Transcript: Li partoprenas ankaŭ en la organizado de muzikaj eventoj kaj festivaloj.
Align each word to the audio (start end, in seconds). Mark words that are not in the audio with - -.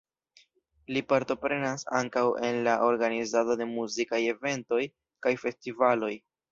Li 0.95 1.03
partoprenas 1.11 1.85
ankaŭ 1.99 2.25
en 2.49 2.59
la 2.69 2.75
organizado 2.89 3.59
de 3.63 3.71
muzikaj 3.77 4.25
eventoj 4.35 4.85
kaj 5.27 5.41
festivaloj. 5.47 6.15